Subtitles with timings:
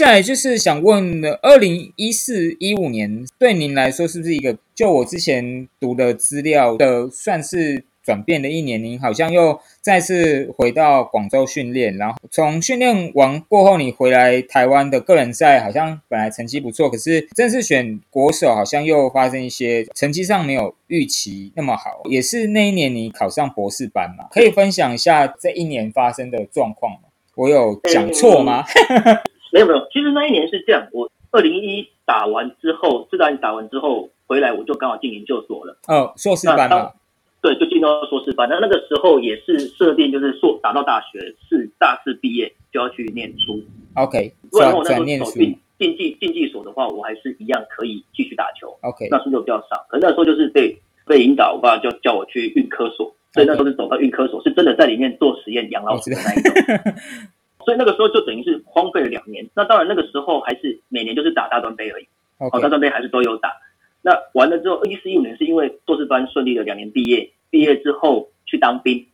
[0.00, 4.56] 接下来就是想问，二零一四一五年对您来说是不是一个？
[4.74, 7.84] 就我之前读的资料的，算是。
[8.02, 22.00] 转变的一年，您好像又再次回到广州训练，然后从训练完过后，你回来台湾的个人赛，好像本来成绩不错，可是正式选国手，好像又发生一些成绩上没有预期那么好。
[22.08, 24.24] 也是那一年你考上博士班嘛？
[24.30, 27.00] 可以分享一下这一年发生的状况吗？
[27.34, 28.64] 我有讲错吗？
[29.52, 35.76] 没有没有，其实那一年是这样，我二零一打完之后，自然打完之后回来，我就刚好进研究所了。
[35.88, 36.92] 哦，硕士班嘛。
[37.42, 38.46] 对，就进到硕士班。
[38.50, 41.18] 那那个时候也是设定，就是硕打到大学
[41.48, 43.62] 是大四毕业就要去念书。
[43.94, 45.32] OK，转转念书。
[45.78, 48.76] 竞技竞技所的话，我还是一样可以继续打球。
[48.82, 49.86] OK，那书就比较少。
[49.88, 53.14] 可那时候就是被被引导，我爸就叫我去运科所。
[53.32, 56.94] 所以那时候是走到运科所，是真的在里面做实验养老鼠的那一种。
[57.64, 59.48] 所以那个时候就等于是荒废了两年。
[59.54, 62.06] 那当然那个时候还是每年就是打大专杯而已。
[62.38, 63.52] 哦，大专杯还是都有打。
[64.02, 69.06] 那完了之后，一四一五年是因为硕士班顺利的两年毕业，毕业之后去当兵。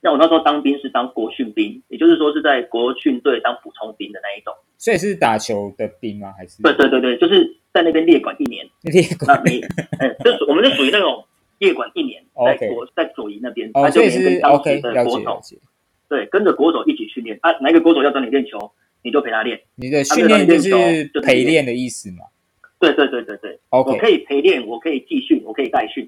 [0.00, 4.52] 那我那时候当兵是当国训兵，也就是说是在国训队当补充兵的那一种。
[4.78, 6.32] 所以是打球的兵吗？
[6.36, 6.62] 还是？
[6.62, 8.66] 对对对对，就是在那边列管一年。
[8.82, 9.40] 列管？
[9.44, 9.60] 那你，
[10.00, 11.24] 嗯，就我们是属于那种
[11.58, 15.40] 列管一年，在国在左营那边，他，就是当时的国手，
[16.12, 17.50] 对，跟着国手一起训练啊。
[17.62, 18.70] 哪一个国手要找你练球，
[19.02, 19.58] 你就陪他练。
[19.76, 20.70] 你的训练就是
[21.22, 22.18] 陪练的意思嘛？
[22.78, 26.06] 对对对对对，我可以陪练，我可以继训，我可以代训，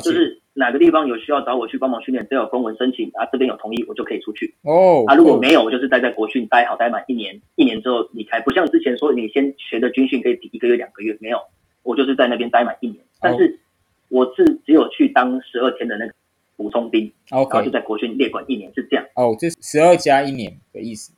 [0.00, 4.54] 就是哪个地方有需要找我去帮忙训练，只要有公文申请啊，这边有同意，我就可以出去。
[4.62, 11.38] 哦，啊，如果没有，我就是待在国训待好待满一年，一年之后离开，不像之前说你先学的军训可以抵一个月两个月，没有，
[11.82, 13.60] 我就是在那边待满一年，但是
[14.08, 16.14] 我是只有去当十二天的那个
[16.56, 19.04] 补充兵，然后就在国训列管一年，是这样。
[19.16, 21.12] 哦，这是十二加一年的意思。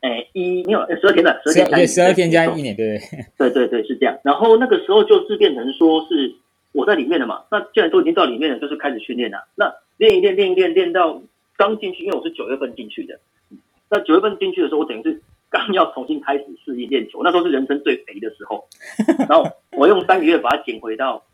[0.00, 2.98] 哎，一没有十二天的，十二天十二天加一年，对
[3.36, 4.16] 对对对是这样。
[4.22, 6.34] 然后那个时候就是变成说是
[6.72, 9.38] 我在里面的嘛，那既然都已经到里面了，就是开始训练了。
[9.56, 11.20] 那练一练，练一练，练到
[11.56, 13.18] 刚进去，因为我是九月份进去的。
[13.90, 18.68] 那九月份进去的时候，我等于是刚要重新开始适应练球，那时候是人生最肥的时候。
[19.28, 21.24] 然后我用三个月把它减回到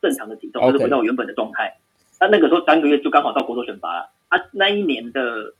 [0.00, 1.76] 正常的体重， 就是回到我原本的状态。
[2.20, 5.54] 那那个时候三个月就刚好到国手选拔了啊，那一年的。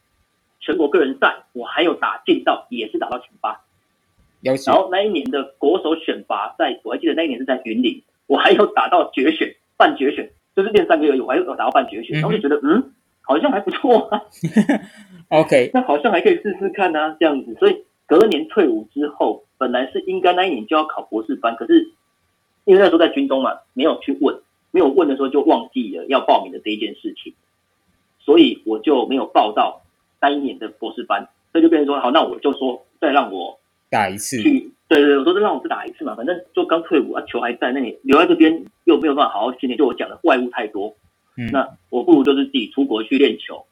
[0.58, 3.60] 全国个人赛，我还有打进到，也是打到前八。
[4.40, 12.18] 然后那一年的国手选拔赛，我还记得那一年是在云林，我还有打到决选，半决选，就是练三个月，我还有打到半决选。
[12.20, 12.90] 然后就觉得，嗯，
[13.20, 14.20] 好像还不错啊。
[15.28, 17.54] OK， 那好像还可以试试看啊，这样子。
[17.60, 21.92] 所以隔年退伍之后，本来是应该那一年就要考博士班，可是
[22.64, 24.36] 因为那时候在军中嘛，没有去问，
[24.70, 27.34] 没有问的时候就忘记了要报名的这一件事情，
[28.18, 29.82] 所以我就没有报到。
[30.18, 33.60] 三一年的博士班，所以就变成说，好，那我就说再让我
[33.90, 34.40] 打一次。
[34.40, 39.76] 去，对对，我说再让我再打一次嘛，反正就刚退伍啊，球还在那里，留在这边又没有办法好好训练。
[39.76, 40.96] 就我讲的外物太多，
[41.36, 43.66] 嗯，那我不如就是自己出国去练球。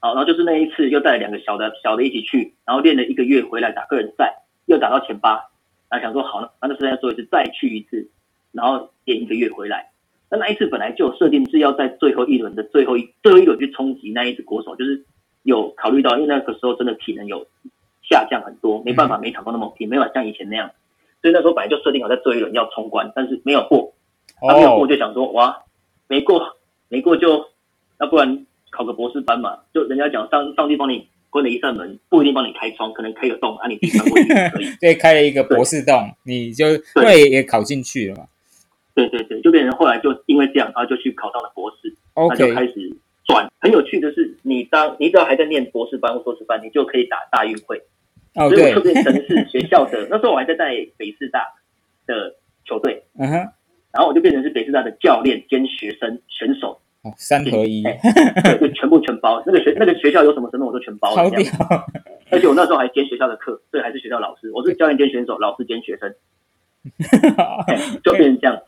[0.00, 5.50] 好，然后就是那一次又带了两个小的小的一起去，然后练了一个月回来打个人赛，又打到前八，
[5.90, 8.08] 然后想说好了，那就现在做一次，再去一次，
[8.50, 9.91] 然后练一个月回来。
[10.32, 15.04] 那那一次本来就设定是要在最后一轮的最后一最后一轮去冲击那一只国手，就是。
[15.44, 17.44] 有考虑到，因为那个时候真的体能有
[18.08, 20.70] 下降很多，没办法每场都那么拼，没法像以前那样，
[21.20, 23.92] 所以那时候本来就设定好在最后一轮要冲关，但是没有过，
[24.40, 25.64] 他没有过就想说哇，
[26.06, 26.56] 没过
[26.88, 27.44] 没过就
[27.98, 37.28] 那不然考个博士班嘛，就人家讲上上帝帮你关了一扇门，不一定帮你开窗，可能开个洞啊，你自己穿过去可以，对，开了一个博士洞，你就对。
[37.30, 38.26] 也考进去了嘛，
[38.94, 42.96] 对对对，就变成后来就因为这样，然后就去考上了博士，那就开始。
[43.24, 47.80] 转很有趣的是，你当你只要还在念博士班或硕士班，你就可以打大运会。
[48.34, 51.46] 哦，所以我特别城市学校的 那时候我还在带北师大
[52.04, 52.34] 的
[52.64, 53.34] 球队，嗯哼，
[53.92, 59.40] 然后我就变成是北师大的教练兼学生选手，哦，三合一，对，就全部全包。
[59.46, 61.44] 那个学那个学校有什么身份我都全包，好屌！
[62.32, 64.50] 而且我那时候还兼学校的课，所以还是学校老师。
[64.52, 66.12] 我是教练兼选手，老师兼学生，
[68.02, 68.60] 就变成这样。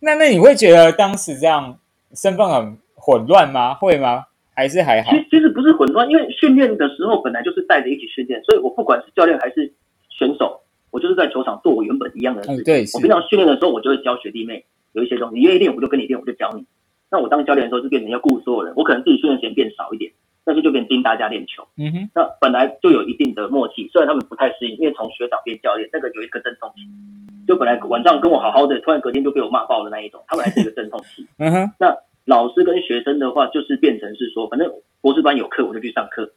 [0.00, 1.78] 那那你会觉得当时这样
[2.14, 2.78] 身份很？
[2.98, 3.74] 混乱吗？
[3.74, 4.24] 会吗？
[4.52, 5.12] 还是还好？
[5.12, 9.72] 其其实不是混乱，因为训练的时候本来就是带着一起训练，所以我不管是教练还是
[10.08, 10.60] 选手，
[10.90, 12.64] 我就是在球场做我原本一样的事。
[12.64, 16.64] 对，我平常训练的时候，我就会教学弟妹有一些东西，你愿意练我就跟你练，我就教你。
[17.12, 20.10] 那我当教练的时候就变成要顾所有人，我可能自己训练时间变少一点，
[20.46, 21.66] 但是就变盯大家练球。
[21.76, 26.82] 嗯哼，那本来就有一定的默契，虽然他们不太适应，因为从学长变教练，那个有一个阵痛期，
[27.46, 31.26] 就本来晚上跟我好好的，突然隔天就被我骂爆的那一种，他们还是一个阵痛期。
[31.38, 31.94] 嗯哼， 那。
[32.26, 34.68] 老师跟学生的话，就是变成是说，反正
[35.00, 36.28] 博士班有课，我就去上课。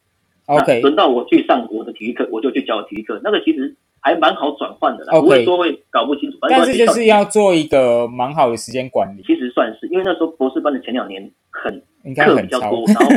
[0.46, 3.20] OK，轮到我去上我的体育课，我就去教体育课。
[3.24, 6.38] 那个其实还蛮好转换的啦不会说会搞不清楚。
[6.42, 11.82] 反正但是就是要做一个蛮好的时间管理，其实算是，因为那时候博士班的前两年很。
[12.16, 13.10] 课比较多，然后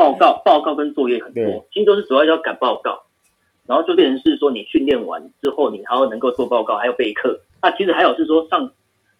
[0.00, 3.02] 报告报告跟作业很多，其实都是主要要赶报告，
[3.66, 7.38] 然后就变成是说你训练完之后，你还要能够做报告，还要备课。
[7.62, 8.72] 那其实还有是说上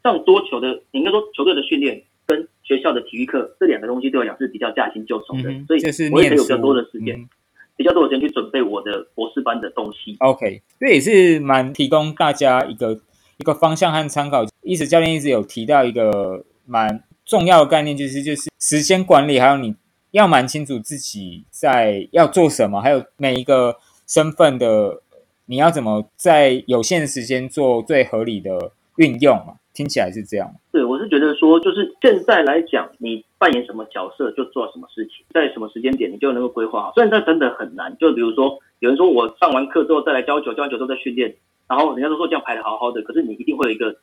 [0.02, 7.28] 上桌球的，你应该说球队的训练跟学校的体育课这两个东西对我来讲是比较驾轻就熟的，嗯，所以就是我也可以有比较多的时间，嗯
[7.76, 10.14] 比较多的时间去准备我的博士班的东西。
[10.20, 13.00] OK，这也是蛮提供大家一个
[13.38, 14.44] 一个方向和参考。
[14.62, 19.74] 一直教练一直有提到一个蛮重要的概念，就是就是时间管理，还有你
[20.12, 23.76] 要蛮清楚自己在要做什么，还有每一个
[24.06, 25.02] 身份的
[25.46, 29.54] 你要怎么在有限的时间做最合理的运用嘛？
[29.72, 30.52] 听起来是这样。
[30.72, 36.92] 对，我是觉得说，就是现在来讲，你扮演什么角色就做什么事情，在什么时间点你就能够规划好。
[36.92, 41.34] 虽然这真的很难，就比如说有人说我上完课之后再来教球，教完球之后再训练，
[41.68, 43.96] 然后人家都说这样排的好好的，可是你一定会有一个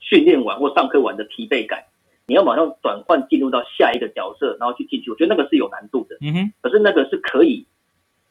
[0.00, 1.84] 训练完或上课完的疲惫感，
[2.30, 6.16] 你要马上转换进入到下一个角色，然后去进去，我觉得那个是有难度的。
[6.20, 7.66] 嗯哼，可是那个是可以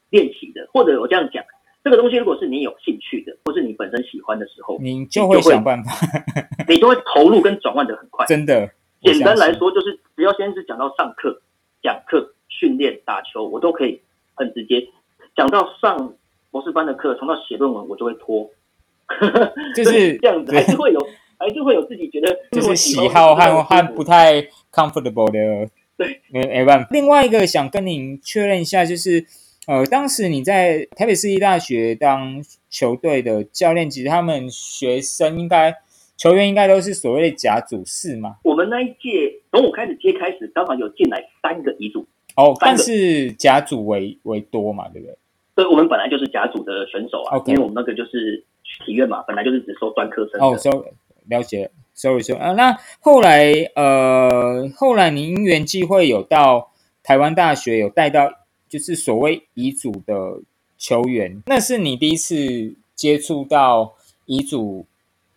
[0.08, 1.44] 练习的，或者我这样讲，
[1.84, 5.92] 这个东西如果是你有兴趣的，或是你本身喜欢的时候，你就会想办法，
[6.66, 8.24] 你就会投入跟转换的很快。
[8.24, 8.70] 真的。
[9.02, 11.42] 简单来说，就是只要先是讲到上课、
[11.82, 14.00] 讲课、训练、打球，我都可以
[14.34, 14.88] 很直接。
[15.36, 16.14] 讲到上
[16.50, 18.50] 博士班的课，从到写论文，我就会拖。
[19.74, 21.00] 就是这样子，还是会有，
[21.40, 26.88] 还是会有自己觉得就是喜好和和不太 comfortable 的，对，没没办法。
[26.90, 29.24] 另外一个想跟您确认一下，就是
[29.66, 35.74] 呃，当时你在台北市立大学当球队的教练，其实他们学生应该
[36.18, 38.36] 球员应该都是所谓的甲组四嘛？
[38.44, 42.06] 我们那一届从我开始接开始，刚好有进来三个乙组，
[42.36, 45.16] 哦，但是甲组为为多嘛，对不对？
[45.56, 48.42] 所以我们本来就是甲组的选手啊因为我们那个就是
[48.84, 50.40] 体院嘛，本来就是只收专科生。
[50.40, 50.70] 哦，收
[51.30, 56.70] 了解，sorry sorry 啊，那后来呃，后来您因缘际会有到
[57.02, 58.30] 台湾大学有带到
[58.68, 60.40] 就是所谓乙组的
[60.76, 63.94] 球员，那是你第一次接触到
[64.26, 64.84] 乙组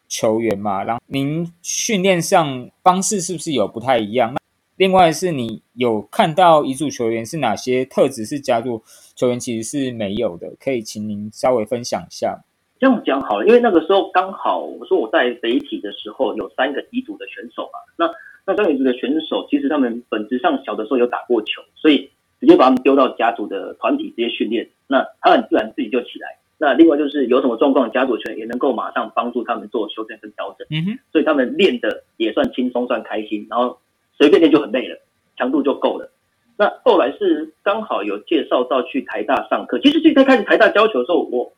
[0.09, 0.83] 球员嘛？
[0.83, 4.33] 然后您训练上方式是不是有不太一样？
[4.33, 4.39] 那
[4.75, 8.81] 另外是你有看到乙组球员是哪些特质是加入
[9.15, 12.43] 球员其实是没有的，可以请您稍微分享一下。
[12.83, 18.11] 这样讲好了，因为那个时候刚好我说我在北体的时候有三个乙组的选手嘛，那
[18.45, 22.09] 那三个乙组的选手其实他们本质上小的时候有打过球，所以
[22.41, 26.27] 直接把他们丢到甲组的团体直接训练，那他很自然自己就起来。
[26.57, 33.77] 那另外就是有什么状况，甲组群也能够马上帮助他们做修正跟调整，嗯哼，所以他们练的也算轻松，算开心，然后
[34.17, 34.99] 随便练就很累了，
[35.37, 36.11] 强度就够了。
[36.57, 41.53] 那后来是刚好有介绍到去台大上课，其实最开始台大教球的时候，我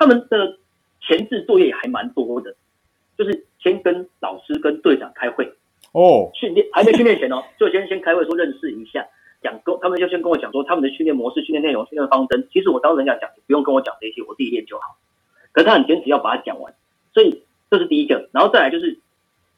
[0.00, 0.56] 他们的
[1.02, 2.56] 前置作业也还蛮多的，
[3.18, 5.44] 就是先跟老师跟队长开会
[5.92, 9.06] 哦，训练，还没训练前哦， 就先先开会说认识一下，
[9.42, 12.48] 讲跟他们就先跟我讲说他们的训练模式、训练内容、训练方针。
[12.50, 14.96] 其实我当人家讲，不用跟我讲这些，我自己练就好。
[15.52, 16.72] 可是他很坚持要把它讲完，
[17.12, 18.98] 所以这是第一个，然后再来就是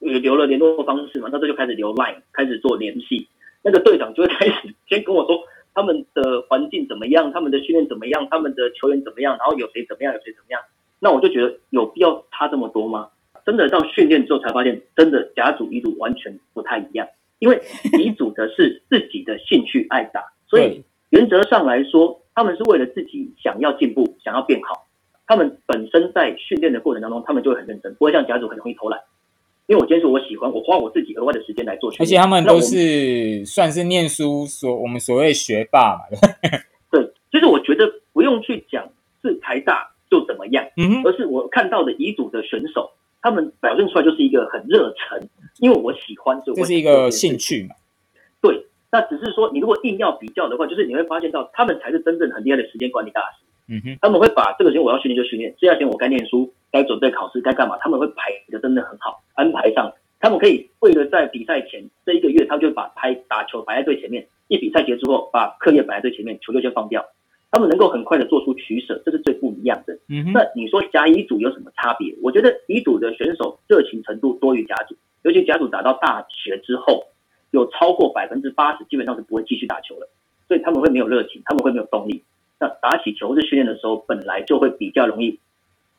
[0.01, 3.29] 也留了联络方式嘛，那这就开始留 line，开始做联系。
[3.63, 5.39] 那个队长就会开始先跟我说
[5.75, 10.61] 他们的环境怎么样，他们的训练怎么样，他们的球员怎么样，然后有谁怎么样，有谁怎么样。
[10.99, 13.09] 那我就觉得有必要差这么多吗？
[13.45, 17.09] 真的到训练之后才发现，真的甲组乙组完全不太一样。
[17.41, 17.61] 因为
[17.99, 24.87] 乙组的是自己的兴趣爱打， 所以原则上来说，他们是为了自己想要进步、想要变好。
[25.27, 29.01] 他们本身在训练的过程当中，他们就会很认真，不会像甲组很容易偷懒。
[29.73, 36.03] 因为我坚持我喜欢，我花我自己额外的时间来做，而且他们都是算是念书所我们所谓学霸嘛，
[36.93, 38.87] 对，就是我觉得不用去讲
[39.23, 42.91] 是台大就怎么样，嗯，而是我看到的乙组的选手，
[43.23, 45.27] 他们表现出来就是一个很热忱，
[45.61, 47.39] 因为我喜欢，所以这是一个兴。
[47.39, 47.75] 趣嘛，
[48.43, 53.42] 对，那只是说你如果硬要比较的话，就是你会发现到他们才是真正很厉害的时间管理大师。
[53.69, 59.93] 嗯哼，他们会把这个时间我要训练就训练，这段时间我该念书、该准备考试、该干嘛，他们会排的真的很好，安排上。
[60.21, 67.05] 他们可以为了在比赛前这一个月，他们就把拍打球摆在最前面，一比赛结束后把课业摆在最前面，球就先放掉。
[67.51, 69.93] 他们能够很快的做出取舍，这是最不一样的。
[70.09, 72.15] 嗯哼，那你说甲乙组有什么差别？
[72.23, 77.05] 我觉得乙组的选手热情程度多于甲组，尤其甲组打到大学之后，
[77.51, 80.09] 有超过百分之八十基本上是不会继续打球了，
[80.47, 82.23] 所以他们会没有热情，他们会没有动力。
[82.63, 85.37] 那打起球或是训练的时候，本来就会比较容易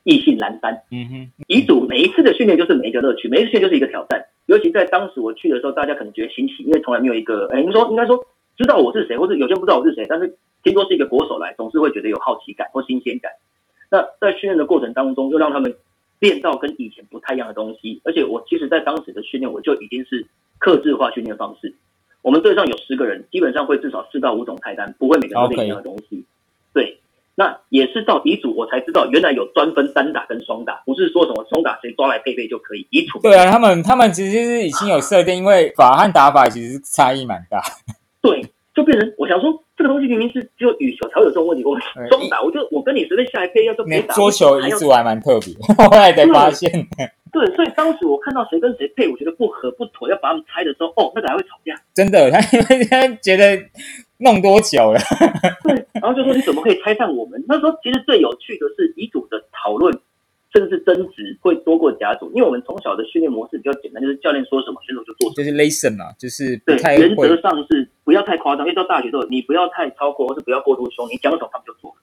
[0.05, 0.82] 意兴阑珊。
[0.91, 4.24] 嗯哼，乙组每一次的训练就是每一个乐趣，每一次训练就是一个挑战。
[4.46, 13.29] 尤其在当时我去的时候，大家可能觉得新奇，因为从来没有一个，哎，你说应该说知道我是谁，或者有些人不知道我是谁，但是听说是一个国手来，总是会觉得有好奇感或新鲜感。
[13.91, 15.75] 那在训练的过程当中，又让他们
[16.20, 18.00] 练到跟以前不太一样的东西。
[18.05, 20.25] 而且我其实，在当时的训练，我就已经是
[20.60, 21.74] 克制化训练方式。
[22.22, 26.24] 我们队上有十个人，基本上会至少四到五种菜单，不会每个人都练一样的东西。
[26.74, 27.00] 对，
[27.36, 32.86] 那也是到底组我才知道，原来有专分单打跟双打，不是说什么双打谁抓来配备就可以。
[32.89, 37.62] 乙组对啊，他们他们其实是已经有设定，因为法和打法其实差异蛮大。
[38.22, 41.77] 对，就变成我想说，这个东西明明是只有羽球才有这种问题，我
[42.10, 44.13] 双打，我就我跟你随便下来配，要就别打。
[44.15, 46.70] 桌球乙组还蛮特别， 后来才发现。
[47.34, 51.74] 对，所以当时我看到谁跟谁配，我觉得不合不妥，要把他们拆的时候，哦，那个还会吵架。
[51.92, 53.58] 真的，他因为他觉得
[54.24, 55.00] 弄多久了。
[55.63, 57.44] 对，然后就说你怎么可以拆散我们？
[57.48, 59.94] 那时候其实最有趣的是乙组的讨论，
[60.53, 71.94] 甚至争执会多过甲组，因为我们从小的训练模式比较简单，就是教练说什么选手就做什么，就是 listen 嘛，就是对，原则上是不要太夸张，因为到大学之后你不要太超过，或是不要过度凶，你讲什么他们就做。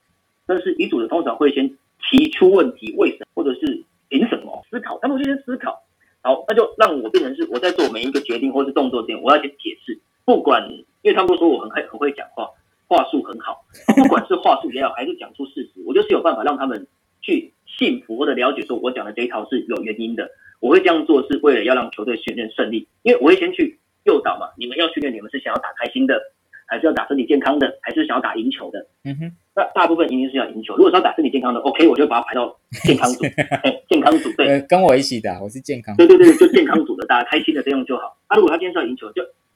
[0.46, 1.68] 但是乙组的通常会先
[2.10, 3.84] 提出问题，为什么，或者是。
[4.12, 4.98] 凭什么思考？
[5.00, 5.84] 他们就先思考，
[6.20, 10.00] 好，那就让我变成是我在做每一个决定或是动作之前，我要先解释。
[10.24, 10.68] 不管，
[11.02, 12.48] 因为他们都说我很会很会讲话，
[12.88, 13.64] 话术很好，
[13.96, 16.86] 不管是话术也好，还是讲出事实，我就是有办法让他们
[17.20, 20.30] 去信服或者了解，说我讲的这一套是有原因的。
[20.60, 26.20] 我会这样做是为了要让球队训练顺利，因为我会先去诱导嘛，你们要训练，你们是想要打开心的。
[26.70, 28.86] 还是要打身体健康的，还是想要打赢球的？
[29.02, 30.76] 嗯哼，那大部分一定是要赢球。
[30.76, 33.24] 如果是要打身体健康的，OK，我就把它排到 健康组。
[33.90, 35.96] 健康组对，跟我一起打，我是健康。
[35.96, 38.16] 对对对，就健康组的，大家开心的这样就好。
[38.28, 39.49] 那如果他今天是要赢球，就那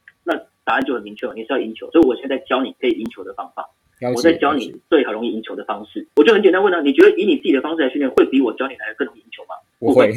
[0.65, 1.91] 答案就很明确了，你是要赢球。
[1.91, 3.69] 所以我现在教你可以赢球的方法，
[4.15, 6.07] 我在教你最好容易赢球的方式。
[6.17, 9.55] 我就很简单问他，你觉得以你自己的方式来训练，会比我教你来的更容易赢球吗？
[9.79, 10.13] 不会，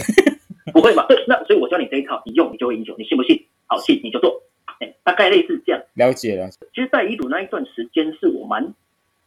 [0.74, 1.06] 不会嘛？
[1.10, 3.46] 对，那所以我教你这一套，你用你就会赢球，你信不信？
[3.68, 4.42] 好，信你就做。
[4.80, 5.82] 哎，大概类似这样。
[5.96, 6.50] 了解了。
[6.74, 8.74] 其实，在一组那一段时间，是我蛮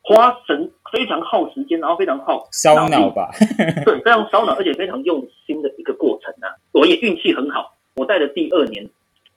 [0.02, 3.30] 花神、非常耗时间，然后非常耗烧脑吧。
[3.84, 6.54] 对，非常烧脑，而且非常用心的一个过程啊。
[6.72, 8.88] 我也运气很好，我带的第二年，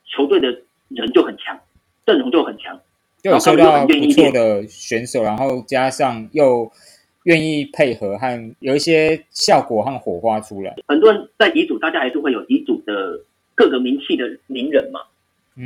[0.06, 0.48] 球队的
[0.90, 1.60] 人就很强，
[2.06, 2.80] 阵容就很强，
[3.22, 6.72] 就有收到不错的选手，然后加上又
[7.24, 10.76] 愿意配合和有一些效果和火花出来。
[10.88, 13.20] 很多人在乙组，大家还是会有乙组的
[13.56, 15.00] 各个名气的名人嘛。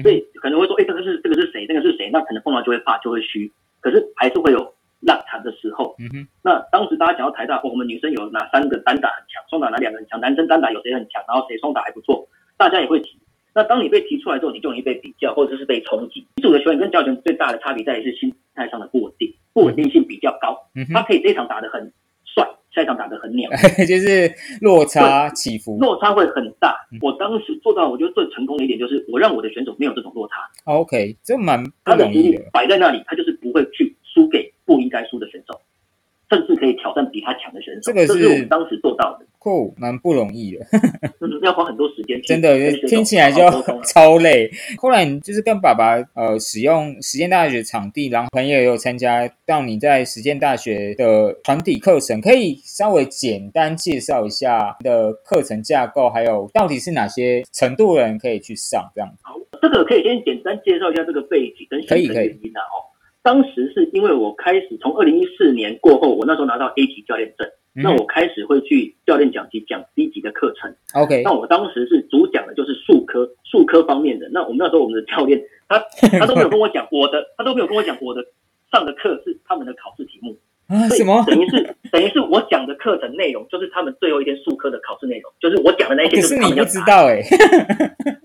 [0.04, 1.66] 所以可能会说，哎，这个是这个是谁？
[1.66, 2.10] 这个是谁？
[2.12, 3.50] 那可能碰到就会怕，就会虚。
[3.80, 5.96] 可是还是会有烂场的时候。
[5.98, 6.28] 嗯哼。
[6.44, 10.20] 那当时大家讲到台大，我们女生有哪三个单打很强，双打哪两个很强？
[10.20, 11.24] 男生单打有谁很强？
[11.26, 12.28] 然后谁双打还不错？
[12.58, 13.18] 大家也会提。
[13.58, 16.24] 那当你被提出来之后，你就容易被比较，或者是被冲击。
[16.36, 20.56] 一组的球员跟教练最大的差别在于是心态上的不稳定，不稳定性比较高。
[20.76, 21.92] 嗯他可以这场打得很
[22.24, 22.48] 帅。
[22.70, 23.50] 下一场打得很鸟，
[23.90, 26.78] 就是落差起伏，落差会很大。
[27.02, 30.36] 我当时做到，我觉得最成功的一点就是，我让我的选手没有这种落差。
[30.66, 35.60] OK，这蛮他的实力摆在那里，他就是不会去输给不应该输的选手。
[36.30, 40.66] 甚至可以挑战比他强的选手，这个是我们当时做到的，酷，蛮不容易的，
[41.42, 43.42] 要花很多时间，真的听起来就
[43.84, 44.50] 超累。
[44.78, 59.10] 后来你就是跟爸爸呃使用实践大学场地，然后朋友也有参加，到你在实践大学的团体课程，可以稍微简单介绍一下的课程架构，还有到底是哪些程度的人可以去上这样。
[59.22, 62.38] 好，这个可以先简单介绍一下这个背景跟可以可以。
[63.24, 70.74] 当时是因为我开始从二零一四年过后，我那时候拿到 A 级教练证，那我开始会去教练讲级讲 C 级的课程。
[70.94, 74.30] OK，那我当时是主讲的就是数科数科方面的。
[74.32, 75.78] 那我们那时候我们的教练他
[76.20, 78.24] 他都没有跟我讲我的，他都没有跟我讲我的
[78.72, 80.88] 上的课是他们的考试题目啊？
[80.90, 81.24] 什么？
[81.28, 86.22] 等于是等于是我讲的课程内容就是他们最后一天数科的考试内容，就是我讲的那些。
[86.22, 87.22] 可是你不知道哎。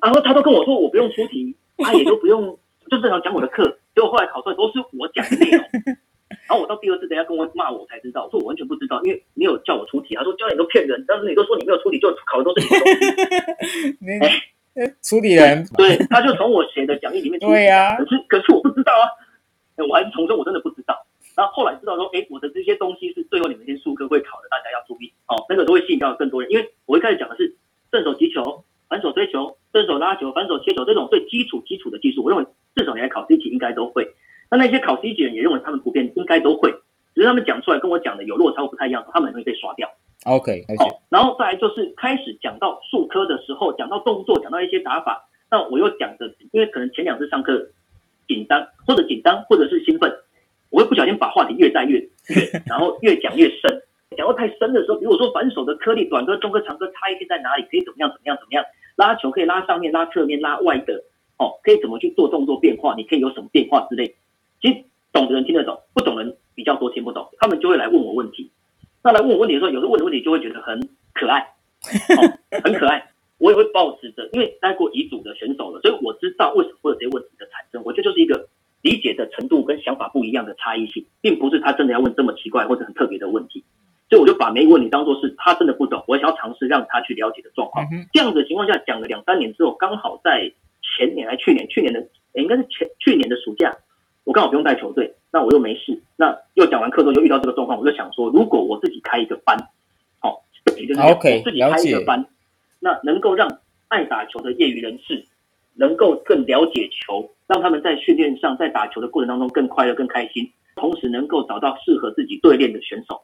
[0.01, 2.59] 然后他都跟我说我不用出题，他也都不用，
[2.93, 3.65] 就正常讲我的课。
[3.95, 5.65] 结果后来考出来都是我讲的内容，
[6.45, 10.15] 然后我到第二次等下跟我骂我才知道，我说我完全不知道，因为你有叫我出题。
[10.15, 14.37] 他说教练都骗人，当时你都说你没有出题，就考的都是你的东西。
[14.77, 19.09] 哎， 出题人，对，他就从我写的讲义里面出对呀，可是可是我不知道啊，
[19.89, 20.95] 我还是重申我真的不知道。
[21.35, 27.57] 然后后来知道说，哎，我的这些东西是最后你们先数科会考的，大家要注意哦，那个都会吸引到更多人，因为我一开始讲的是
[27.91, 32.47] 正手击球、反手追球、正手拉球、反手切球这种最基础基础的技术，我认为。
[32.75, 34.03] 至少你来考 C 级应该都会，
[34.51, 36.73] 那那些考 C 级人也认为他们普遍应该都会，
[37.15, 39.87] 只是他们讲出来跟我讲的有落差或不太一样，他们很容易被刷掉。
[40.25, 47.69] OK，好，然后再来就是开始讲到数科的时候，讲到动作，讲到一些打法，那我又讲的，因为可能前两次上课
[48.27, 50.11] 紧张或者紧张或者是兴奋，
[50.71, 52.09] 我会不小心把话题越带越远，
[52.65, 53.83] 然后越讲越深，
[54.13, 58.65] 讲到太深的时候，比如说反手的颗粒，短颗、中颗、长颗差异性在哪里，可以怎么样怎么样怎么样，
[58.97, 61.05] 拉球可以拉上面、拉侧面、拉外的。
[61.39, 62.95] 哦，可以怎么去做动作变化？
[62.95, 64.15] 你可以有什么变化之类？
[64.61, 68.51] 其实懂的人听得懂，不懂人比较多听不懂，他们就会来问我问题。
[69.03, 73.11] 那来问我问题的时候，有时候问的问题就会觉得很可爱，哦、 很可爱。
[73.39, 77.83] 我也会保持着，因为待过乙组的选手了，所以我知道为什么会有这些问题的产生。
[77.85, 78.47] 我觉得就是一个
[78.83, 83.65] 理解的程度跟想法不一样的差异性，并不是他真的要问这么奇怪或者很特别的问题。
[84.13, 87.83] 所以我就把每一个问题当做是他真的不懂，我想要尝试让他去了解的状况。
[88.13, 90.53] 这样子的情况下，讲了两三年之后，刚好在
[90.83, 93.75] 前年还去年，去年的应该是前去年的暑假，
[94.25, 99.57] 我刚好不用带球队，那我又没事，那又讲完课之后又遇到这个状况，我就想说，如果我自己开一个班，
[100.19, 100.45] 好，
[100.77, 101.01] 也就是
[101.43, 102.27] 自己开一个班。
[102.81, 105.25] 那能够让爱打球的业余人士
[105.73, 113.23] 能够更了解球，让他们在训练上，在打球的过程当中更快乐、更开心，同时能够找到适合自己对练的选手，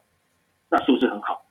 [0.69, 1.45] 那是不是很好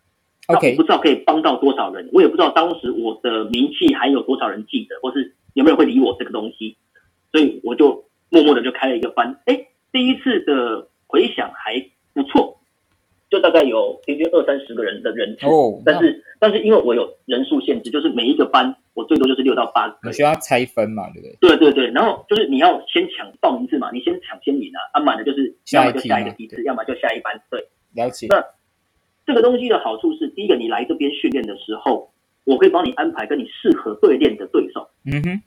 [0.46, 6.76] ？OK，不知道可以帮到多少人，我也不知道当时我的名气还有多少人记得，或是有没有人会理我这个东西，
[7.32, 9.40] 所以我就默默的就开了一个班。
[9.46, 11.84] 哎，第一次的回响还
[12.14, 12.54] 不错。
[13.30, 15.44] 就大概有平均二三十个人的人次，
[15.84, 19.98] 但是但是因为我有人数限制，就是每一个班我最多就是六到八个。
[20.08, 21.58] 你需要拆分嘛，对不对？
[21.58, 27.38] 对对对，然后就是你要先抢报名字嘛，你先抢先赢啊，啊满的就是要么就下一个梯次，要么就下一班。
[27.50, 28.28] 对，了解。
[28.30, 28.42] 那
[29.28, 32.10] 这个东西的好处是，第一个你来这边训练的时候，
[32.44, 34.88] 我可以帮你安排跟你适合对练的对手。
[35.04, 35.42] 嗯哼，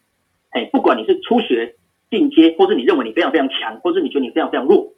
[0.52, 1.74] 哎，不管你是初学、
[2.12, 4.94] 进阶，或是你认为你非常非常强，或是你觉得你非常非常弱。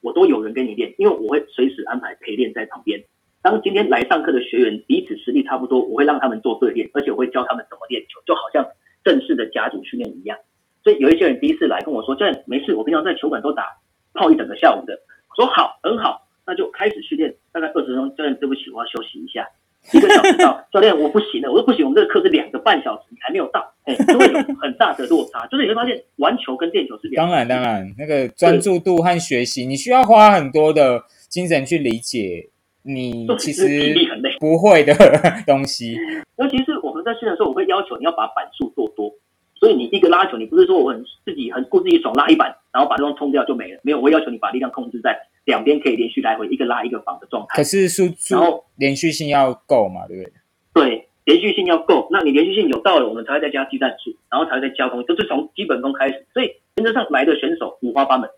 [0.00, 3.04] 我都有人跟你练，因为我会随时安排陪练在旁边。
[3.42, 8.64] 当今天来上课的学员彼此实力差不多，我会让他们做对练，而且我会教他们怎么练球，就好像
[9.04, 10.38] 正式的甲组训练一样。
[10.82, 13.66] 所以有一些人第一次来跟我说：“教练没事，我平常在球馆都打
[14.14, 19.48] 泡一整个下午的。”我说：“好，很好，那就开始训练，大概二十分钟。”教练，对不起，我要休息一下。
[19.92, 25.46] 一个小时到，教练我不行了，我说不行，我们这个课是两个半小时，你还没有到，哎，就会有很大的落差。
[25.48, 27.26] 就是你会发现，玩球跟练球是两。
[27.26, 32.48] 当然，当然，那个专注度和学习，你需要花很多的精神去理解
[32.82, 33.94] 你其实
[34.40, 34.94] 不会的
[35.46, 35.98] 东西。
[36.38, 39.12] 尤其是我们在训练的时候，我会要求你要把板数做多。
[39.54, 43.80] 所以你一个拉球，你不是说我很自己很顾自己爽拉一板，然后把对方冲掉就没了。
[43.82, 45.14] 没有，我会要求你把力量控制在。
[45.44, 47.56] 两边可以连续来回，一个拉一个防的状态。
[47.56, 50.32] 可是输出，然后连续性要够嘛，对不对？
[50.72, 52.08] 对，连续性要够。
[52.10, 56.26] 那你连续性有到了，我们才会再加技战术，然后才会再加工，就是从基本功开始。
[56.32, 58.28] 所以原则上来的选手五花八门，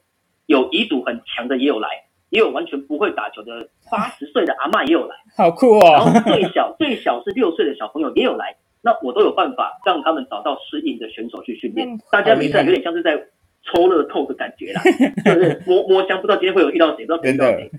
[0.47, 1.89] 有遗嘱很强的也有来，
[2.31, 5.93] 也有完全不会打球的八十岁的阿妈也有来，好酷哦。
[5.93, 11.99] 然后最小最小是六岁的小朋友也有来，那我都有办法让他们找到适应的选手去训练。
[12.11, 13.29] 大家比赛有点像是在。
[13.67, 14.83] 抽乐透的感觉啦，
[15.25, 17.71] 就是摸摸箱，不知道今天会有遇到谁，不知道遇到谁。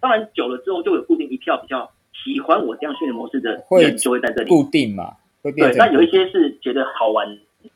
[0.00, 5.14] 当然久了之后，就有固定一票比较喜欢我这样训练模式的人，就会在这里固定嘛。
[5.42, 7.28] 对，那有一些是觉得好玩，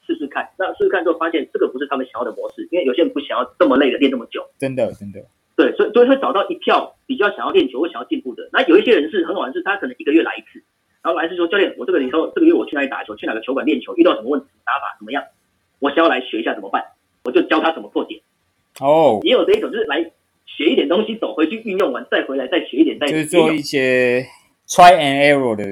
[0.07, 0.49] 试试看。
[0.59, 4.47] 那试试看之后，发现这个不是他们想要的模式，因为有些人不想要这么累的练这么久。
[4.59, 5.21] 真的，真的。
[5.57, 8.49] 对，所以就会找到一票比较想要练球或想要进步的。
[8.53, 10.63] 那有一些人是很好玩，是他可能一个月来一次，
[11.03, 15.25] 然后来一次说教练，我这个以后这个月我去哪里打球，去哪个球馆练球，遇到什么问题，打法怎么样，
[15.81, 16.85] 我想要来学一下怎么办。
[17.25, 18.23] 我就教他怎么破解，
[18.81, 20.03] 哦，也有这一种，就是来
[20.47, 24.25] 学一点东西，走回去运用完再回来再学一点，再就是做一些
[24.67, 25.65] try and error 的。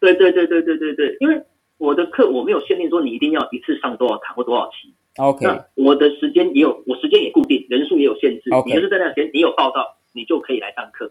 [0.00, 1.42] 对对对对对对对，因为
[1.78, 5.44] 我的课我没有限定说你一定要一次上多少堂或多少期，OK。
[5.44, 8.50] 那我的时间也有，我时间也固定，人数也有限制。
[8.66, 11.10] 你就是在那时间你有报到，你就可以来上课。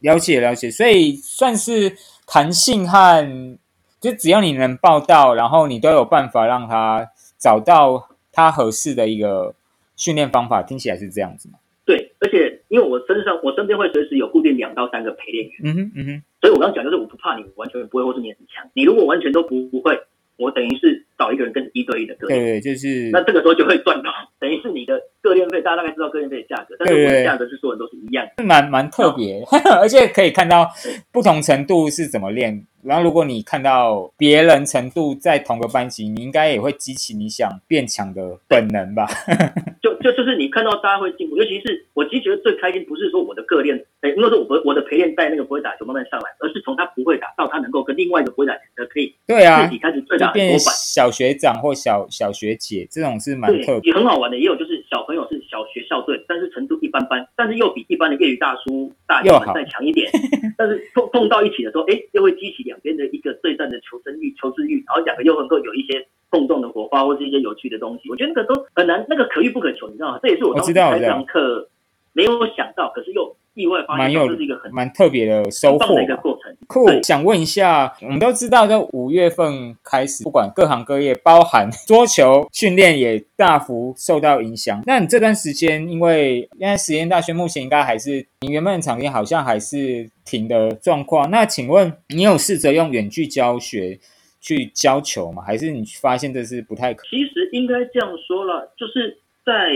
[0.00, 1.96] 了解了解，所以算是
[2.26, 3.58] 弹性和，
[4.00, 8.10] 就只要你能报到，然后你都有办法让他找到。
[8.34, 9.54] 他合适的一个
[9.96, 11.58] 训练方法听起来是这样子吗？
[11.86, 20.00] 对，而且因为我身上我身边会随时有固定两到三个陪练员，嗯哼嗯哼，所以我刚刚讲就是我不怕你完全不会，或是你很强，你如果完全都不不会，
[20.36, 29.42] 我等于是找一个人跟一对一的个练，对，就是那这个时候就会赚到，等于是你的个练费，大家大概知道个练费的价格，但是我的价格是所有人都是一样的，蛮蛮特别，
[29.80, 30.68] 而且可以看到
[31.12, 32.66] 不同程度是怎么练。
[32.84, 39.08] 然后，如果你看到别人程度在同个班级，你应该也会激起你想变强的本能吧？
[39.80, 50.58] 就就就是你看到大家会进步，尤其是我其实觉得最开心，不是说我的个练，哎，因为说我我的陪练带那个不会打球慢慢上来，而是从他不会打到他能够跟另外一个不会打的可以对啊，自己开始对打变
[51.04, 54.38] 小学长或小小学姐，这种是蛮特也很好玩的。
[54.38, 60.08] 也有就是小朋友是小学校队，但是程度一般般，但是又比一般的业余大叔大家再强一点，
[60.56, 62.78] 但是碰碰到一起的时候，哎，又会激起两。
[62.84, 68.10] 边的一个对战的求生欲、求知欲，然后两个又能够有一些碰撞的火花，或是一些有趣的东西。
[68.10, 70.20] 我觉得那个都很难，那个可遇不可求，你知道吗？
[70.22, 71.66] 这也是我当时开这堂课
[72.12, 76.43] 没有想到，可是又意外发现这是一个很蛮特别的收获的一个过程。
[76.66, 84.82] 酷，想问一下，我们都知道，在五月份开始，不管各行各业，包含 桌球训练也大幅受到影响。
[84.86, 91.30] 那你这段时间，因为现在实验大学目前应该还是你原本的场地好像还是停的状况。
[91.30, 93.98] 那请问你有试着用远距教学
[94.40, 95.42] 去教球吗？
[95.46, 97.04] 还是你发现这是不太可？
[97.08, 99.70] 其实应该这样说了，就是在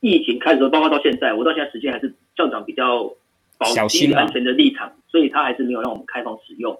[0.00, 3.12] 疫情开始，包括到现在，我到现在时间还是校长比较。
[3.58, 6.72] 保基于安全的立场，所以他还是没有让我们开放使用，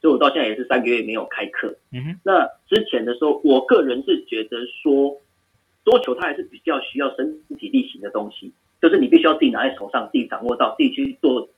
[0.00, 1.76] 所以我到现在也是三个月没有开课。
[1.92, 5.20] 嗯哼，那之前的时候，我个人是觉得说，
[5.84, 11.48] 桌球它还是比较需要身体力行的东西，就是你必须要自己拿在手上，自己掌握到，自己去做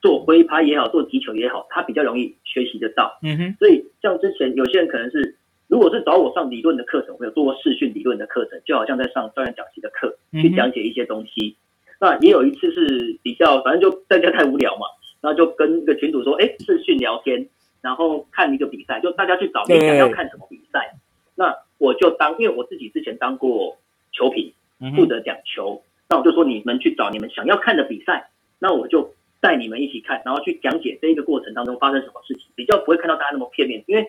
[0.00, 3.18] 做挥拍也好，做击球也好，它比较容易学习得到。
[3.22, 5.36] 嗯哼，所以像之前有些人可能是，
[5.68, 11.56] 如果是找我上理论的课程，我有做过视讯理论的课程，就好像在上专业讲习的课，去讲解一些东西。
[12.00, 14.86] 那也有一次是比较，反正就大家太无聊嘛，
[15.24, 17.48] 然后就跟一个群主说，哎，视讯聊天，
[17.80, 20.94] 然后看一个比赛，就大家去找你想要看什么比赛。
[21.34, 23.78] 那我就当，因为我自己之前当过
[24.12, 24.52] 球评，
[24.94, 34.06] 负责讲球，那我就说你们去找你们想要看的比赛，那我就带你们一起看，然后去讲解这一个过程当中发生什么事情，比较不会看到大家那么片面，因为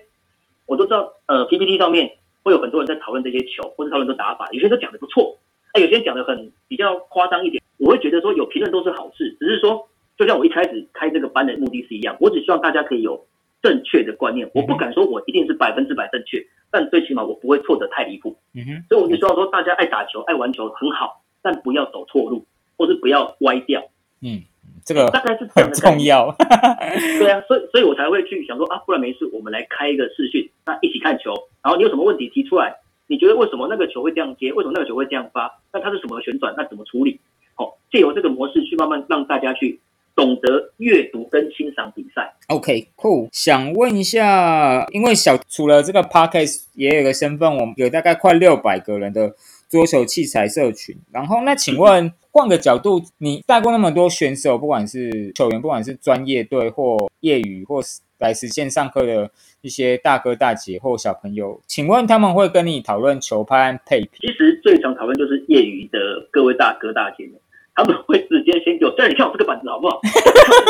[0.66, 2.12] 我都知道，呃，PPT 上面
[2.44, 5.38] 会有很多人在讨论这些球或者讨论这打法，有些都讲的不错，
[5.72, 7.64] 哎，有些人讲的很比较夸张一点。
[7.78, 13.26] 我会觉得说有评论都是好事，只是说就像我一开始开这个班的目的是一样，我只希望大家可以有
[13.62, 14.50] 正确的观念。
[14.54, 18.38] 我不敢说我一定是百分之百正确，但最起码我不会错得太离谱。
[18.54, 22.46] 嗯哼，所以我就希望说大家爱打球、爱玩球很好，但不要走错路，
[22.78, 23.84] 或是不要歪掉。
[24.22, 24.42] 嗯，
[24.86, 26.34] 这个大概是很重要。
[27.20, 37.20] 对啊，所以所以我才会去想说啊，不然没事，我们来开一个视讯，那一起看球，然后你有什么问题提出来，你觉得为什么那个球会这样接，为什么那个球会这样发，那它是什么旋转，那怎么处理？
[37.56, 39.80] 好借由这个模式去慢慢让大家去
[40.16, 42.34] 懂得阅读跟欣赏比赛。
[42.48, 43.28] OK，cool。
[43.32, 49.36] 想问一下，因为小除了这个 podcast 也有个身份，我们有大概快六百个人的
[49.70, 50.96] 桌球器材社群。
[51.12, 59.30] 然后，那请问换个角度，你带过那么多选手，不管是球员，不管是专业队或业余，或是来实现上课的
[59.62, 64.10] 一些大哥大姐或小朋友，请问他们会跟你讨论球拍配比？
[64.22, 66.00] 其实最常讨论就是业余的
[66.32, 67.34] 各位大哥大姐们。
[67.76, 70.00] 他们会直接先给我，这你看我这个板子好不好？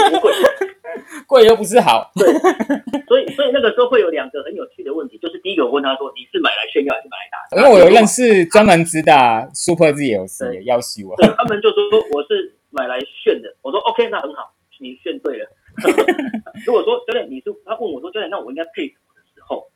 [0.10, 0.34] 不贵，
[1.28, 2.10] 贵又不是好。
[2.18, 2.26] 对，
[3.06, 11.16] 所以所以那个时候会有两个很有趣的问题，就是第一个我问他说：“你是买来炫耀还是买来打？”因为我有认识专门只打 Super Z 游戏的，要求我。
[11.38, 11.80] 他们就说
[12.12, 13.56] 我是买来炫的。
[13.62, 15.48] 我说 OK，那很好，你炫对了。
[16.66, 19.68] 如果说教练你是他问我说教练，那我应该配什么的时候，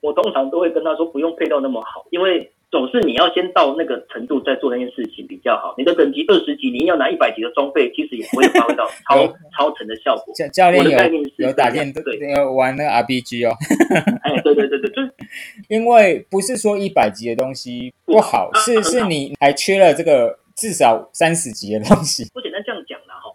[0.00, 2.52] 我通常都会跟他说不用配到那么好，因为。
[2.70, 5.74] 总是你要先到那个程度再做那件事情比较好。
[5.78, 9.26] 你的等级二十级，你要拿一百级的装备，其实也不会发挥到 超
[9.56, 10.34] 超成的效果。
[10.34, 13.56] 教教练有有打电对有玩那个 RPG 哦。
[14.22, 15.10] 哎，对对对对，就是
[15.68, 22.28] 因为不是说一百级的东西不好，是是你还缺了这个至少三十级的东西。
[22.34, 23.32] 不简单这样讲了哈，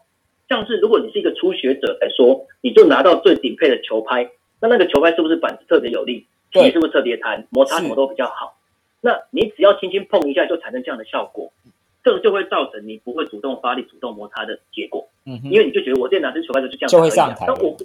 [0.47, 4.29] 像是如果你是一个初学者来说，你就拿到最顶配的球拍，
[4.61, 8.53] 那那个球拍是不是板子特别有力，皮是不是特别弹，摩擦什么都比较好？
[9.05, 11.51] 那你只要轻轻碰一下就产生这样的效果，
[12.01, 15.05] 这个就会造成你不会主动发力、主动摩擦的结果。
[15.25, 17.45] 嗯，因为你就觉得我这拿支球拍就是这样，就会上台。
[17.45, 17.75] 那我，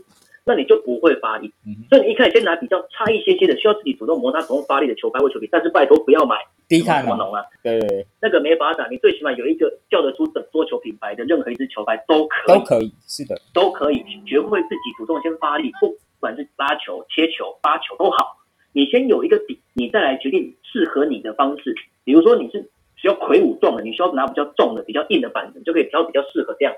[0.45, 1.53] 那你就不会发力。
[1.91, 6.37] 所以你一开始先拿比较差一些些的，需要自己主动摩擦、主动发力的球拍或球皮，但是拜托不要买
[6.69, 7.45] 低碳的啊。
[7.65, 8.87] 对，那个没法打。
[8.87, 18.38] 你最起码有一个叫得出整桌球品牌的任何一支球拍都可以，都可以，是的，都可以学会自己主动先发力，不管是拉球、切球、发球都好。
[18.79, 21.75] 你先有一个底，你再来决定适合你的方式。
[22.05, 26.73] 比如说你是需要魁梧状的，你需要拿比较重的、比较硬的板子，就可以挑比较适合这样。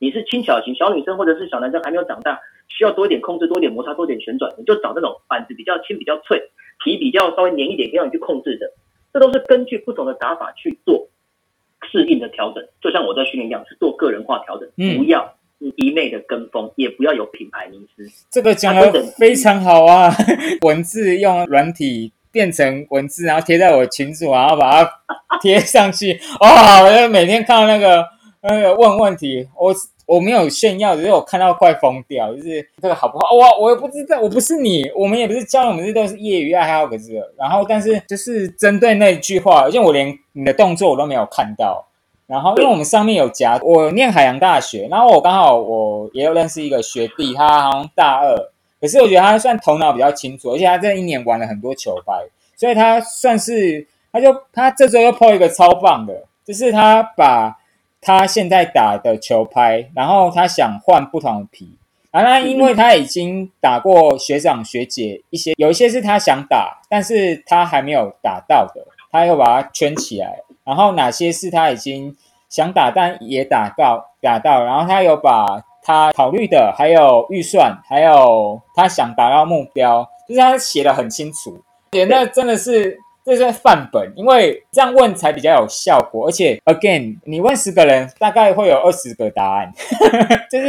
[0.00, 6.42] 你是轻巧型小女生或者是小男生还没有长大，需要多一点控制、多一点摩擦、多一点旋转，你就找那种板子比较轻、比较脆、
[6.84, 8.72] 皮比较稍微黏一点，可以让你去控制的。
[9.12, 11.06] 这都是根据不同的打法去做
[11.88, 12.66] 适应的调整。
[12.80, 15.36] 就像我在训练一样，是做个人化调整，不要。
[15.76, 18.04] 一昧的跟风，也不要有品牌名词。
[18.30, 20.14] 这个讲的非常好啊！
[20.62, 24.90] 文字用软体变成文字，然后贴在我群组，然后把它
[25.40, 26.20] 贴上去。
[26.40, 26.82] 哇！
[26.82, 28.04] 我就每天看到那个
[28.42, 29.74] 那个问问题，我
[30.06, 32.34] 我没有炫耀，只是我看到快疯掉。
[32.34, 33.34] 就是这个好不好？
[33.36, 33.56] 哇！
[33.58, 41.88] 我也不知道，我不是你，我们也不是教，我们这都是业余爱好，可是然后，但是就是针对那句话，因为我连你的动作我都没有看到。
[42.26, 48.34] 然后，因为我们上面有夹，我念海洋大学，然后我刚好我也有认识一个学弟，他好像大二，
[48.80, 52.12] 可是我觉得他算头脑比较清楚，而且他这一年玩了很多球拍，
[52.56, 57.58] 所以他算是，他就他这周又破一个超棒的，就是他把
[58.00, 61.76] 他现在打的球拍，然后他想换不同的皮，
[62.10, 70.38] 啊，那因为他已经打过学长学姐一些，有一些是他想打，但是他还没有打到的，他又把它圈起来。
[70.64, 72.16] 然后哪些是他已经
[72.48, 81.62] 想打但也打到打到，然后他有把他考虑的，还有预算，还有他想达到目标，就是他写的很清楚。
[81.90, 82.98] 对，那真的是。
[83.26, 86.28] 这是范本，因为这样问才比较有效果。
[86.28, 89.72] 而且，again，你问十个人，大概会有二十个答案，
[90.52, 90.68] 就是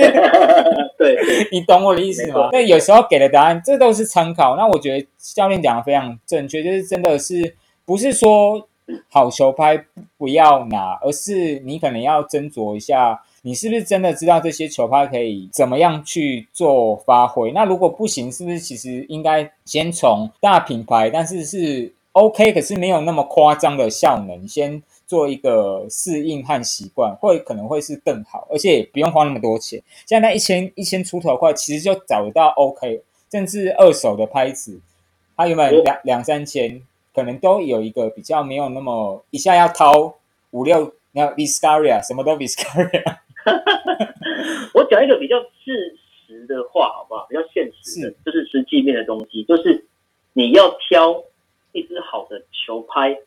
[0.97, 1.17] 对，
[1.51, 2.47] 你懂我的意思吗？
[2.53, 4.55] 那有时候给的答案，这都是参考。
[4.55, 7.53] 那我觉得教练讲的非常正确，就是真的是
[7.85, 8.65] 不是说
[9.09, 9.85] 好球拍
[10.17, 17.51] 不要拿，而是你可能要斟酌一下，你是不是真的知道这些球拍可以怎么样去做发挥？
[17.51, 21.93] 那如果不行，是不是其实应该先从大品牌，但是是。
[22.15, 29.83] OK，可是没有那么夸张的效能，先做一个适应和习惯，会可能会是更好，而且也不用花那么多钱。
[30.05, 34.79] 现在一千一千出头块，其实就找得到 OK，甚至二手的拍子，
[35.35, 36.81] 它原本两两三千，
[37.15, 40.15] 可能都有一个比较没有那么一下要掏
[40.51, 43.17] 五六，那 Viscaria 什么都 Viscaria。
[44.75, 45.97] 我讲一个比较事
[46.27, 47.25] 实的话，好不好？
[47.29, 49.85] 比较现实的，就是实际面的东西，就是
[50.33, 51.23] 你要挑。
[51.77, 53.19] 一支好的球拍，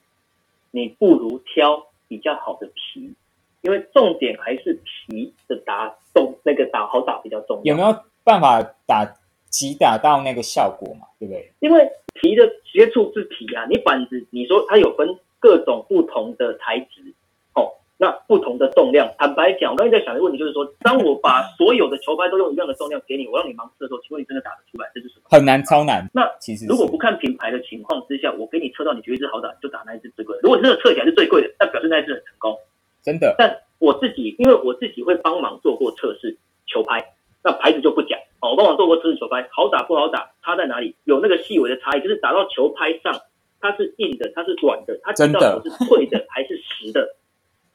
[0.70, 3.12] 你不如挑比较好的皮，
[3.60, 7.62] 因为重点还是皮的打动那个打好打比较重要。
[7.64, 9.04] 有没有办法打
[9.50, 11.06] 击打到那个效果嘛？
[11.18, 11.52] 对不对？
[11.60, 11.86] 因为
[12.20, 17.14] 皮的接触是皮啊，你板子你说它有分各种不同的材质。
[17.54, 24.88] 哦那不同的重量，坦白讲，我刚才在想的问题就是说，当我把所有的球拍都用一样的重量给你，我让你盲测的时候，请问你真的打得出来？
[24.94, 25.22] 这是什么？
[25.28, 26.08] 很难，超难。
[26.14, 30.38] 那其实如果不看品牌的情况之下，我给你测到你觉得一支好打，就打那一只最贵。
[30.44, 32.56] 如果真的测起来是最贵的，那表示那一支很成功。
[33.02, 33.34] 真的。
[33.36, 36.36] 但我自己，因为我自己会帮忙做过测试
[36.68, 37.04] 球拍，
[37.42, 38.50] 那牌子就不讲哦。
[38.50, 40.94] 我帮我做过测试球拍，好打不好打，差在哪里？
[41.04, 43.14] 有那个细微的差异，就是打到球拍上，
[43.60, 47.16] 它是硬的，它是软的，它知道是脆的还是实的。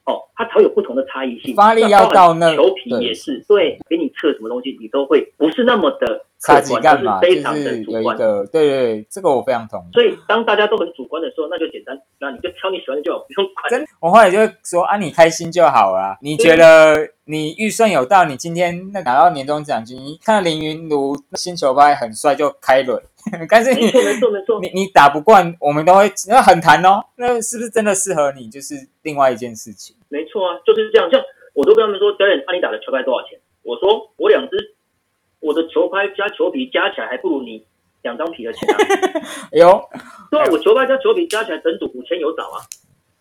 [0.06, 1.54] 哦，它才会有不同的差异性。
[1.54, 8.16] 发力要到那，球皮也是对，给你测什么东西，你都会不是那么的客观，就是非常的主观。
[8.18, 9.92] 对对对，这个我非常同意。
[9.94, 13.70] 所以当大家都很主观的时候，那就简单，那你就挑你喜欢的就好，不用管。
[13.70, 16.18] 真，我后来就说啊，你开心就好了。
[16.20, 23.02] 你觉得你预算有到，你今天那拿到年终奖金，看到林云如新球拍很帅就开轮。
[23.48, 23.86] 但是你
[24.60, 27.02] 你你打不惯，我们都会那很谈哦。
[27.16, 28.50] 那是不是真的适合你？
[28.50, 29.96] 就是另外一件事情。
[30.10, 31.10] 没错啊，就是这样。
[31.10, 31.18] 像
[31.54, 33.40] 我都跟他们说，教练，那你打的球拍多少钱？
[33.62, 34.73] 我说我两只，
[35.44, 37.62] 我的球拍加球皮加起来还不如你
[38.00, 38.78] 两张皮的钱啊。
[39.52, 39.88] 有，
[40.30, 42.64] 对啊，我球拍加球皮加起来整组五千有找啊。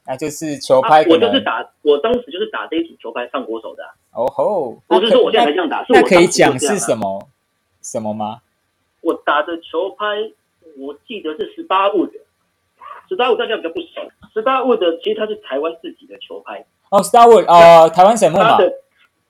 [0.05, 3.83] 那就是球拍，我就是打，我当时就是打这一组球拍上国手的。
[4.13, 7.27] 哦吼，不是说我现在才这样打，那可以讲是什么
[7.81, 8.39] 什么吗？
[9.01, 10.05] 我打的球拍，
[10.77, 12.13] 我记得是十八物的，
[13.09, 14.01] 十八物大家比较不熟。
[14.33, 18.57] 十八物的其实它是台湾自己的球拍哦，Star Wood 哦，台湾神木嘛，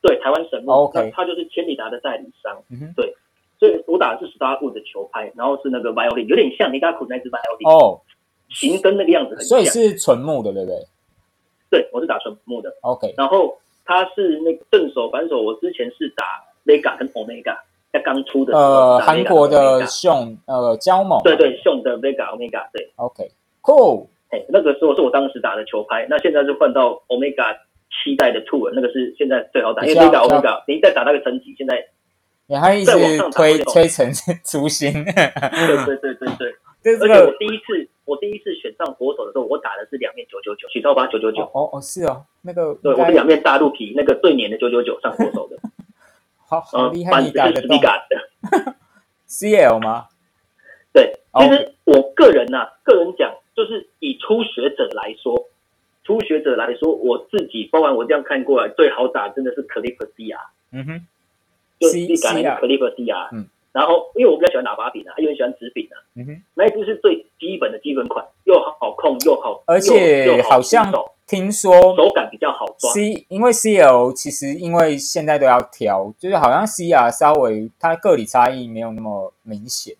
[0.03, 2.61] 对，台湾神木，OK，它就是千里达的代理商，
[2.95, 3.15] 对，
[3.57, 8.01] 所以我打的是 Starwood 的球拍，然后是那个 Violin，有点像尼加库那只 Violin 哦，
[8.49, 10.77] 形跟那个样子很像，所以是纯木的，对不对？
[11.71, 16.23] 对，我是打纯木的，OK，然后他是那个正手反手，我之前是打
[16.65, 17.57] Vega 跟 Omega。
[17.93, 27.55] 在刚出的呃，韩国的熊呃焦某，对对，熊的 Vega Omega 对，OK，Cool，哎，那个时候是我当时打的球拍，那现在就换到 Omega
[28.03, 31.87] 七代的 Two，那个是现在最好打，因为 Vega Omega 你再打那个层级，现在
[32.47, 32.91] 你还一直
[33.31, 34.11] 推推成
[34.43, 35.13] 雏形，对
[35.85, 45.57] 对对对对， 而且我第一次我第一次选上国手的时候，我打的是两面九九九，许超八九九九，哦哦是哦，那个对我是两面大肚皮，那个对年的九九九上国手的。
[46.45, 47.19] 好厉害！
[47.19, 47.55] 你打的。
[49.25, 50.05] C L 吗？
[50.93, 55.47] 对，其实我个人呐，个人讲，就是以初学者来说，
[56.03, 60.39] 初学者来说，我自己包完我这样看过来，最好打真的是 Clip C R。
[60.71, 61.07] 嗯哼，
[61.79, 62.05] 就 C
[62.43, 63.29] R Clip C R。
[63.33, 65.95] 嗯，然后因为我比较喜欢喇叭柄啊，因为喜欢直柄啊。
[66.15, 70.91] 嗯哼，那一支是最基本的基本款，又好控又好，而且好像。
[71.25, 79.95] 听说手感比较好抓，C 因为 C L 其实因为现在都要调，就是好像 C R 稍微它个体差异没有那么明显，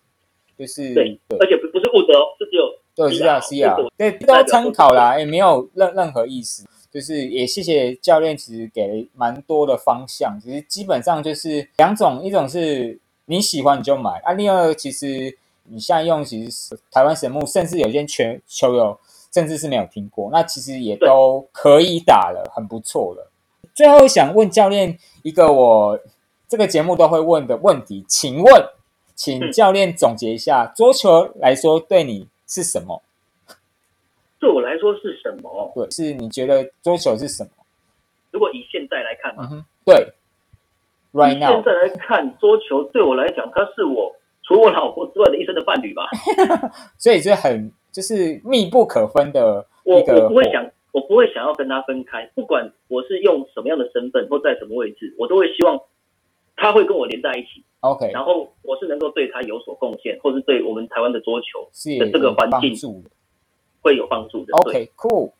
[0.56, 2.63] 就是对，而且不不是物德哦，是只有
[2.94, 18.98] 对是啊是啊对都参考啦，也没有任任何意思，就是也谢谢教练，其实给了蛮多的方向，其实基本上就是两种，一种是你喜欢你就买啊，另外其实你现在用其实台湾神木，甚至有些全球友。
[19.34, 23.32] 甚至是没有听过，那其实也都可以打了，很不错了。
[23.74, 25.98] 最后想问教练一个我
[26.48, 28.04] 这个节目都会问的问题。
[28.08, 28.64] 请问，
[29.16, 33.02] 请教练总结一下，桌球来说对你是什么？
[34.38, 35.72] 对我来说是什么？
[35.74, 37.50] 对，是你觉得桌球是什么？
[38.30, 40.12] 如果以现在来看嘛，嗯哼，对
[41.12, 44.14] ，right now，现在来看，桌球对我来讲，它是我
[44.44, 46.08] 除我老婆之外的一生的伴侣吧。
[46.96, 55.80] 所以就很就是密不可分的我一个伙我不会想，我不会想要跟他分开，不管我是用什么样的身份或在什么位置，我都会希望
[56.56, 63.10] 他会跟我连在一起，OK，然后我是能够对他有所贡献，或是对我们台湾的桌球是的这个有环境帮助的。
[63.82, 64.54] 会有帮助的。
[64.54, 65.30] OK，cool。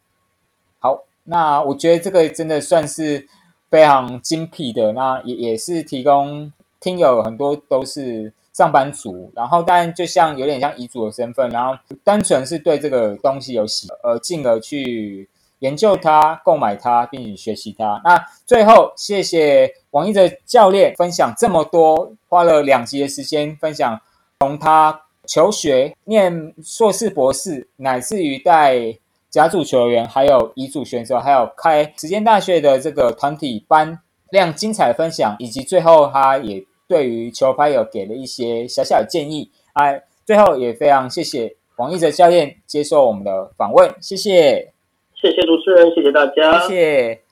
[0.79, 3.27] 好，那我觉得这个真的算是
[3.71, 11.75] 非常精辟的，那也也是提供听友很多都是上班族，然后但就像有点像遗嘱的身份，然后
[12.05, 15.27] 单纯是对这个东西有喜，呃，进而去
[15.61, 17.99] 研究它、购买它，并且学习它。
[18.05, 24.01] 那最后，谢谢王一哲教练分享这么多，花了两集的时间分享
[24.41, 28.77] 从他求学、念硕士、博士，乃至于带
[29.31, 33.97] 甲组球员，还有乙组选手，还有开实践大学的这个团体班，
[34.33, 39.49] 这样精彩的分享，以及最后他也对于球拍有给了一些小小的建议。
[39.75, 44.73] 哎，最后也非常谢谢王一哲教练接受我们的访问，谢谢，
[45.15, 47.24] 谢谢主持人，谢谢大家，谢谢。